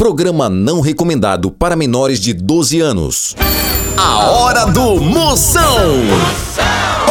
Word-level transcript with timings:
Programa 0.00 0.48
não 0.48 0.80
recomendado 0.80 1.50
para 1.50 1.76
menores 1.76 2.18
de 2.18 2.32
12 2.32 2.80
anos. 2.80 3.36
A 3.98 4.30
hora 4.30 4.64
do 4.64 4.98
Moção. 4.98 5.90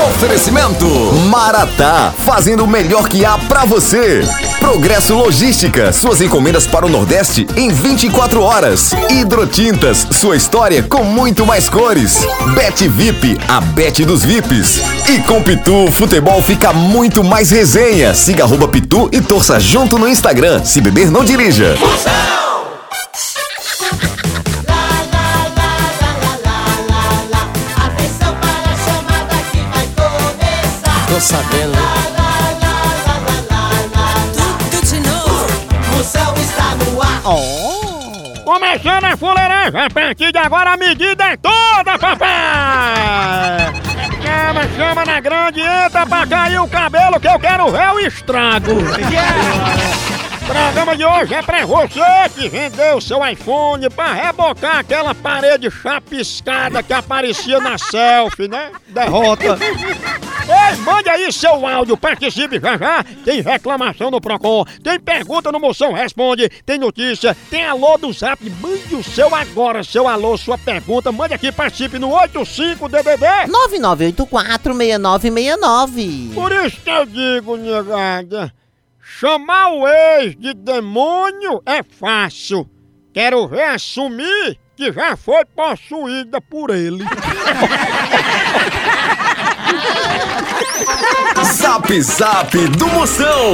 Oferecimento 0.09 0.85
Maratá, 1.29 2.11
fazendo 2.25 2.63
o 2.63 2.67
melhor 2.67 3.07
que 3.07 3.23
há 3.23 3.37
pra 3.37 3.63
você. 3.63 4.27
Progresso 4.59 5.13
Logística, 5.13 5.93
suas 5.93 6.19
encomendas 6.19 6.65
para 6.65 6.83
o 6.83 6.89
Nordeste 6.89 7.45
em 7.55 7.69
24 7.69 8.41
horas. 8.41 8.89
Hidrotintas, 9.11 10.07
sua 10.13 10.35
história 10.35 10.81
com 10.81 11.03
muito 11.03 11.45
mais 11.45 11.69
cores. 11.69 12.25
Bet 12.55 12.87
VIP, 12.87 13.37
a 13.47 13.61
Bet 13.61 14.03
dos 14.03 14.25
VIPs. 14.25 14.81
E 15.07 15.19
com 15.27 15.43
Pitu, 15.43 15.91
futebol 15.91 16.41
fica 16.41 16.73
muito 16.73 17.23
mais 17.23 17.51
resenha. 17.51 18.15
Siga 18.15 18.45
arroba 18.45 18.67
Pitu 18.67 19.07
e 19.11 19.21
torça 19.21 19.59
junto 19.59 19.99
no 19.99 20.07
Instagram. 20.07 20.65
Se 20.65 20.81
beber, 20.81 21.11
não 21.11 21.23
dirija. 21.23 21.75
Atenção 21.75 22.48
Tô 31.09 31.19
sabendo. 31.19 31.73
Tudo 34.69 34.85
de 34.85 34.99
novo. 35.09 35.47
Moção 35.95 36.33
está 36.35 36.75
no 36.75 37.01
ar. 37.01 37.23
Começando 38.45 39.05
a 39.05 39.17
fuleiragem, 39.17 39.81
a 39.81 39.89
partir 39.89 40.31
de 40.31 40.37
agora 40.37 40.73
a 40.73 40.77
medida 40.77 41.23
é 41.25 41.37
toda, 41.37 41.97
papai! 41.99 43.73
Chama, 44.23 44.69
chama 44.75 45.05
na 45.05 45.19
grande, 45.19 45.61
entra 45.61 46.05
pra 46.05 46.27
cair 46.27 46.59
o 46.59 46.67
cabelo 46.67 47.19
que 47.19 47.27
eu 47.27 47.39
quero 47.39 47.71
ver 47.71 47.91
o 47.91 47.99
estrago! 47.99 48.71
O 50.41 50.45
programa 50.45 50.95
de 50.97 51.05
hoje 51.05 51.33
é 51.35 51.41
pra 51.43 51.65
você 51.65 52.29
que 52.35 52.49
vendeu 52.49 52.99
seu 53.01 53.25
iPhone 53.27 53.87
pra 53.89 54.13
rebocar 54.13 54.77
aquela 54.79 55.13
parede 55.13 55.69
chapiscada 55.69 56.81
que 56.81 56.93
aparecia 56.93 57.59
na 57.59 57.77
selfie, 57.77 58.47
né? 58.47 58.71
Derrota! 58.87 59.59
Ei, 60.49 60.75
mande 60.77 61.07
aí 61.09 61.31
seu 61.31 61.67
áudio, 61.67 61.95
participe 61.95 62.59
já 62.59 62.75
já. 62.75 63.03
Tem 63.23 63.39
reclamação 63.41 64.09
no 64.09 64.19
Procon, 64.19 64.65
tem 64.83 64.99
pergunta 64.99 65.51
no 65.51 65.59
Moção 65.59 65.93
Responde, 65.93 66.49
tem 66.65 66.79
notícia, 66.79 67.37
tem 67.51 67.63
alô 67.65 67.99
do 67.99 68.11
Zap. 68.11 68.43
Mande 68.59 68.95
o 68.95 69.03
seu 69.03 69.35
agora, 69.35 69.83
seu 69.83 70.07
alô, 70.07 70.35
sua 70.37 70.57
pergunta. 70.57 71.11
Mande 71.11 71.35
aqui, 71.35 71.51
participe 71.51 71.99
no 71.99 72.09
85DDD. 72.09 73.47
99846969. 74.25 76.33
Por 76.33 76.51
isso 76.51 76.81
que 76.81 76.89
eu 76.89 77.05
digo, 77.05 77.55
negada, 77.55 78.51
chamar 78.99 79.71
o 79.73 79.87
ex 79.87 80.35
de 80.35 80.55
demônio 80.55 81.61
é 81.63 81.83
fácil. 81.83 82.67
Quero 83.13 83.47
ver 83.47 83.65
assumir 83.65 84.57
que 84.75 84.91
já 84.93 85.15
foi 85.15 85.45
possuída 85.45 86.41
por 86.41 86.71
ele. 86.71 87.03
Zap 91.69 92.01
Zap 92.01 92.67
do 92.79 92.87
Moção. 92.87 93.53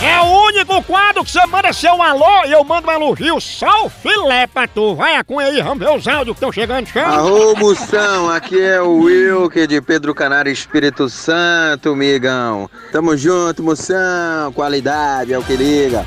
É 0.00 0.20
o 0.20 0.46
único 0.46 0.80
quadro 0.84 1.24
que 1.24 1.30
você 1.32 1.44
manda 1.46 1.72
seu 1.72 2.00
alô 2.00 2.44
e 2.46 2.52
eu 2.52 2.62
mando 2.62 2.86
um 2.86 2.92
elogio 2.92 3.40
só 3.40 3.84
o 3.84 3.90
filé 3.90 4.46
pra 4.46 4.68
tu. 4.68 4.94
Vai 4.94 5.16
a 5.16 5.24
cunha 5.24 5.48
aí, 5.48 5.60
vamos 5.60 5.80
ver 5.80 5.90
os 5.90 6.06
áudios 6.06 6.36
que 6.36 6.38
estão 6.38 6.52
chegando. 6.52 6.86
Chama. 6.86 7.16
Arô, 7.16 7.56
Moção, 7.56 8.30
aqui 8.30 8.60
é 8.60 8.80
o 8.80 8.98
Wilker 8.98 9.66
de 9.66 9.80
Pedro 9.80 10.14
Canário 10.14 10.52
Espírito 10.52 11.08
Santo, 11.08 11.96
migão. 11.96 12.70
Tamo 12.92 13.16
junto, 13.16 13.60
Moção, 13.60 14.52
qualidade 14.54 15.32
é 15.32 15.38
o 15.38 15.42
que 15.42 15.56
liga. 15.56 16.06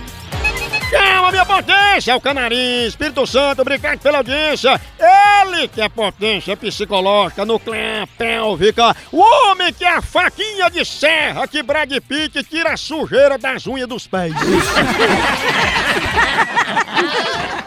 Minha 1.33 1.47
potência, 1.47 2.11
é 2.11 2.15
o 2.15 2.21
Canarim, 2.21 2.85
Espírito 2.85 3.25
Santo, 3.25 3.63
obrigado 3.63 3.97
pela 3.97 4.19
audiência. 4.19 4.79
Ele 4.99 5.67
que 5.67 5.81
é 5.81 5.89
potência 5.89 6.55
psicológica, 6.55 7.43
nuclear, 7.43 8.07
pélvica. 8.15 8.95
O 9.11 9.19
homem 9.19 9.73
que 9.73 9.83
é 9.83 9.95
a 9.95 10.01
faquinha 10.01 10.69
de 10.69 10.85
serra 10.85 11.47
que 11.47 11.63
Brad 11.63 11.91
Pitt 12.07 12.43
tira 12.43 12.73
a 12.73 12.77
sujeira 12.77 13.39
das 13.39 13.65
unhas 13.65 13.87
dos 13.89 14.05
pés. 14.05 14.31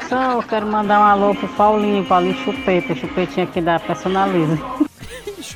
Só 0.08 0.34
eu 0.34 0.42
quero 0.44 0.68
mandar 0.68 1.00
um 1.00 1.04
alô 1.04 1.34
pro 1.34 1.48
Paulinho, 1.48 2.04
Paulinho 2.04 2.38
Chupeta, 2.44 2.94
chupetinho 2.94 3.48
aqui 3.48 3.60
da 3.60 3.80
Personaliza. 3.80 4.85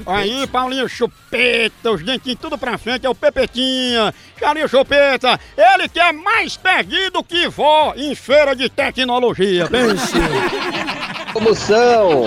Aí, 0.07 0.47
Paulinho 0.47 0.89
Chupeta, 0.89 1.91
os 1.91 2.03
dentinhos 2.03 2.39
tudo 2.41 2.57
pra 2.59 2.79
frente, 2.79 3.07
é 3.07 3.11
o 3.11 3.15
Pepetinha. 3.15 4.15
Paulinho 4.41 4.69
Chupeta, 4.69 5.39
ele 5.57 5.89
que 5.89 6.01
é 6.01 6.13
mais 6.13 6.57
perdido 6.57 7.23
que 7.23 7.49
vó 7.49 7.93
em 7.97 8.15
feira 8.15 8.55
de 8.55 8.69
tecnologia. 8.69 9.69
Pense. 9.69 10.15
Moção, 11.41 12.25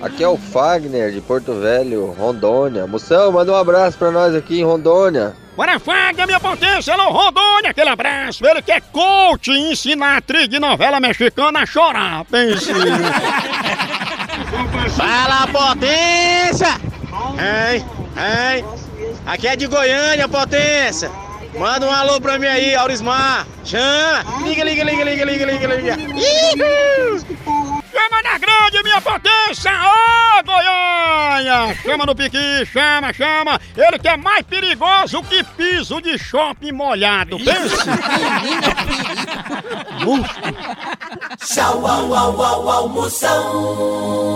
aqui 0.00 0.22
é 0.22 0.28
o 0.28 0.36
Fagner 0.36 1.10
de 1.10 1.20
Porto 1.20 1.54
Velho, 1.54 2.06
Rondônia. 2.12 2.86
Moção, 2.86 3.32
manda 3.32 3.50
um 3.50 3.56
abraço 3.56 3.98
pra 3.98 4.10
nós 4.10 4.34
aqui 4.34 4.60
em 4.60 4.64
Rondônia. 4.64 5.34
Bora, 5.56 5.78
Faga, 5.78 6.26
minha 6.26 6.40
potência, 6.40 6.92
alô, 6.94 7.10
Rondônia, 7.10 7.70
aquele 7.70 7.90
abraço. 7.90 8.44
Ele 8.44 8.60
que 8.60 8.72
é 8.72 8.80
coach 8.80 9.52
e 9.52 9.72
ensina 9.72 10.06
a 10.06 10.16
atriz 10.16 10.48
de 10.48 10.58
novela 10.58 10.98
mexicana 10.98 11.60
a 11.60 11.66
chorar. 11.66 12.24
Pense. 12.24 12.72
Fala, 14.96 15.46
potência! 15.48 16.13
Ei, 17.38 17.84
ei! 18.16 18.64
Aqui 19.26 19.48
é 19.48 19.56
de 19.56 19.66
Goiânia, 19.66 20.28
potência! 20.28 21.10
Manda 21.58 21.86
um 21.86 21.92
alô 21.92 22.20
pra 22.20 22.38
mim 22.38 22.46
aí, 22.46 22.74
Aurismar! 22.74 23.46
Chama! 23.64 24.24
Liga, 24.44 24.64
liga, 24.64 24.84
liga, 24.84 25.04
liga, 25.04 25.24
liga, 25.24 25.46
liga, 25.46 25.66
liga! 25.66 25.96
Chama 27.92 28.22
na 28.22 28.38
grande, 28.38 28.82
minha 28.82 29.00
potência! 29.00 29.70
Ô, 29.70 30.42
Goiânia! 30.44 31.74
Chama 31.82 32.06
no 32.06 32.14
piqui, 32.14 32.66
chama, 32.72 33.12
chama! 33.12 33.60
Ele 33.76 33.98
que 33.98 34.08
é 34.08 34.16
mais 34.16 34.44
perigoso 34.46 35.22
que 35.22 35.44
piso 35.44 36.00
de 36.00 36.18
shopping 36.18 36.72
molhado. 36.72 37.38
Pense. 37.38 37.76
Tchau, 41.38 41.86
au, 41.86 42.14
au, 42.14 42.42
au, 42.42 42.68
au, 42.68 42.88
Moção. 42.88 44.34